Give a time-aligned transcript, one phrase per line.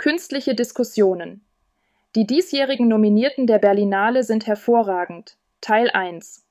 [0.00, 1.42] Künstliche Diskussionen.
[2.16, 5.36] Die diesjährigen Nominierten der Berlinale sind hervorragend.
[5.60, 6.46] Teil 1.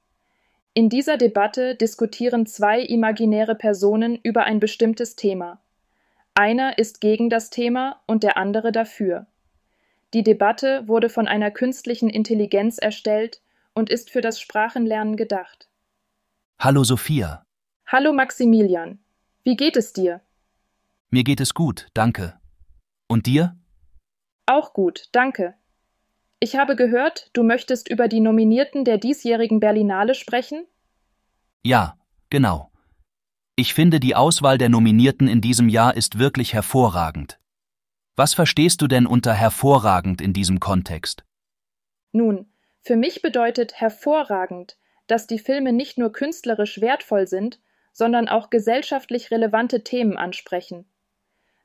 [0.75, 5.59] In dieser Debatte diskutieren zwei imaginäre Personen über ein bestimmtes Thema.
[6.35, 9.25] Einer ist gegen das Thema und der andere dafür.
[10.13, 13.41] Die Debatte wurde von einer künstlichen Intelligenz erstellt
[13.73, 15.69] und ist für das Sprachenlernen gedacht.
[16.59, 17.47] Hallo Sophia.
[17.87, 18.99] Hallo Maximilian.
[19.43, 20.21] Wie geht es dir?
[21.09, 22.39] Mir geht es gut, danke.
[23.09, 23.57] Und dir?
[24.45, 25.55] Auch gut, danke.
[26.39, 30.65] Ich habe gehört, du möchtest über die Nominierten der diesjährigen Berlinale sprechen?
[31.63, 31.97] Ja,
[32.29, 32.71] genau.
[33.55, 37.39] Ich finde, die Auswahl der Nominierten in diesem Jahr ist wirklich hervorragend.
[38.15, 41.25] Was verstehst du denn unter hervorragend in diesem Kontext?
[42.11, 42.51] Nun,
[42.81, 47.59] für mich bedeutet hervorragend, dass die Filme nicht nur künstlerisch wertvoll sind,
[47.91, 50.85] sondern auch gesellschaftlich relevante Themen ansprechen.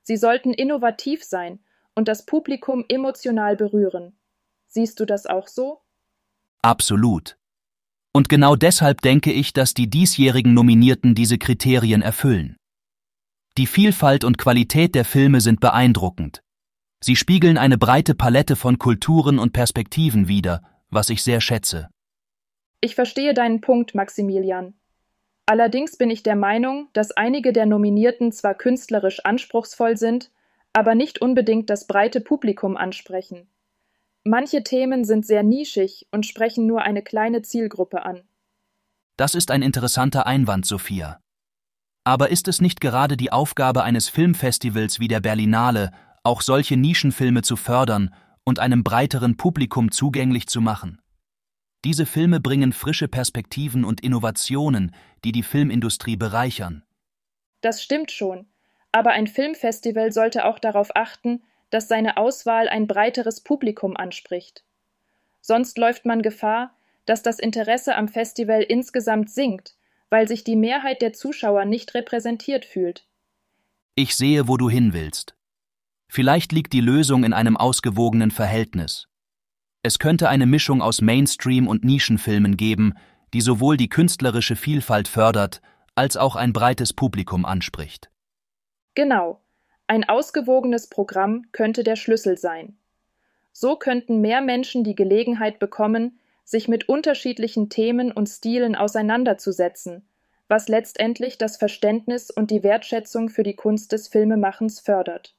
[0.04, 1.58] Sie sollten innovativ sein
[1.94, 4.12] und das Publikum emotional berühren.
[4.66, 5.80] Siehst du das auch so?
[6.62, 7.36] Absolut.
[8.12, 12.56] Und genau deshalb denke ich, dass die diesjährigen Nominierten diese Kriterien erfüllen.
[13.56, 16.42] Die Vielfalt und Qualität der Filme sind beeindruckend.
[17.00, 21.88] Sie spiegeln eine breite Palette von Kulturen und Perspektiven wider, was ich sehr schätze.
[22.80, 24.74] Ich verstehe deinen Punkt, Maximilian.
[25.46, 30.30] Allerdings bin ich der Meinung, dass einige der Nominierten zwar künstlerisch anspruchsvoll sind,
[30.72, 33.48] aber nicht unbedingt das breite Publikum ansprechen.
[34.24, 38.22] Manche Themen sind sehr nischig und sprechen nur eine kleine Zielgruppe an.
[39.16, 41.20] Das ist ein interessanter Einwand, Sophia.
[42.04, 45.90] Aber ist es nicht gerade die Aufgabe eines Filmfestivals wie der Berlinale,
[46.22, 48.14] auch solche Nischenfilme zu fördern
[48.44, 51.00] und einem breiteren Publikum zugänglich zu machen?
[51.84, 56.82] Diese Filme bringen frische Perspektiven und Innovationen, die die Filmindustrie bereichern.
[57.60, 58.46] Das stimmt schon,
[58.90, 64.64] aber ein Filmfestival sollte auch darauf achten, dass seine Auswahl ein breiteres Publikum anspricht.
[65.40, 66.74] Sonst läuft man Gefahr,
[67.04, 69.76] dass das Interesse am Festival insgesamt sinkt,
[70.08, 73.06] weil sich die Mehrheit der Zuschauer nicht repräsentiert fühlt.
[73.94, 75.34] Ich sehe, wo du hin willst.
[76.08, 79.08] Vielleicht liegt die Lösung in einem ausgewogenen Verhältnis.
[79.86, 82.94] Es könnte eine Mischung aus Mainstream- und Nischenfilmen geben,
[83.34, 85.60] die sowohl die künstlerische Vielfalt fördert,
[85.94, 88.10] als auch ein breites Publikum anspricht.
[88.94, 89.42] Genau,
[89.86, 92.78] ein ausgewogenes Programm könnte der Schlüssel sein.
[93.52, 100.08] So könnten mehr Menschen die Gelegenheit bekommen, sich mit unterschiedlichen Themen und Stilen auseinanderzusetzen,
[100.48, 105.34] was letztendlich das Verständnis und die Wertschätzung für die Kunst des Filmemachens fördert.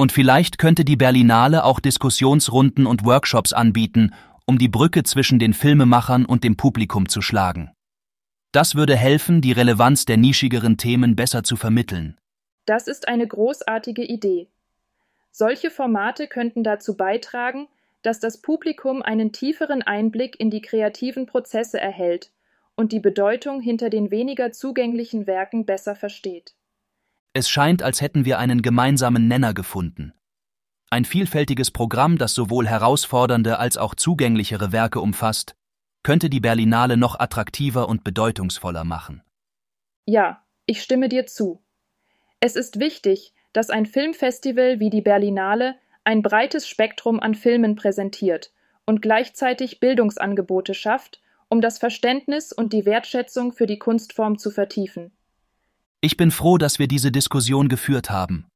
[0.00, 4.14] Und vielleicht könnte die Berlinale auch Diskussionsrunden und Workshops anbieten,
[4.46, 7.72] um die Brücke zwischen den Filmemachern und dem Publikum zu schlagen.
[8.52, 12.16] Das würde helfen, die Relevanz der nischigeren Themen besser zu vermitteln.
[12.64, 14.48] Das ist eine großartige Idee.
[15.32, 17.68] Solche Formate könnten dazu beitragen,
[18.02, 22.30] dass das Publikum einen tieferen Einblick in die kreativen Prozesse erhält
[22.76, 26.54] und die Bedeutung hinter den weniger zugänglichen Werken besser versteht.
[27.32, 30.12] Es scheint, als hätten wir einen gemeinsamen Nenner gefunden.
[30.90, 35.54] Ein vielfältiges Programm, das sowohl herausfordernde als auch zugänglichere Werke umfasst,
[36.02, 39.22] könnte die Berlinale noch attraktiver und bedeutungsvoller machen.
[40.06, 41.62] Ja, ich stimme dir zu.
[42.40, 48.52] Es ist wichtig, dass ein Filmfestival wie die Berlinale ein breites Spektrum an Filmen präsentiert
[48.86, 55.12] und gleichzeitig Bildungsangebote schafft, um das Verständnis und die Wertschätzung für die Kunstform zu vertiefen.
[56.00, 58.46] Ich bin froh, dass wir diese Diskussion geführt haben.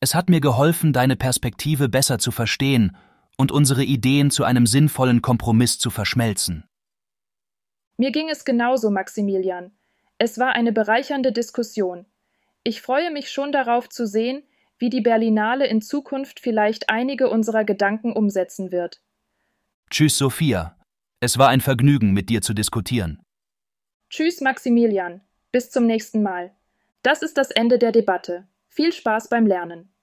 [0.00, 2.96] Es hat mir geholfen, deine Perspektive besser zu verstehen
[3.36, 6.64] und unsere Ideen zu einem sinnvollen Kompromiss zu verschmelzen.
[7.98, 9.72] Mir ging es genauso, Maximilian.
[10.18, 12.06] Es war eine bereichernde Diskussion.
[12.62, 14.42] Ich freue mich schon darauf zu sehen,
[14.78, 19.02] wie die Berlinale in Zukunft vielleicht einige unserer Gedanken umsetzen wird.
[19.90, 20.78] Tschüss, Sophia.
[21.20, 23.22] Es war ein Vergnügen, mit dir zu diskutieren.
[24.08, 25.20] Tschüss, Maximilian.
[25.54, 26.50] Bis zum nächsten Mal.
[27.02, 28.48] Das ist das Ende der Debatte.
[28.70, 29.93] Viel Spaß beim Lernen.